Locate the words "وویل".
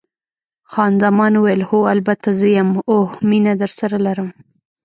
1.35-1.61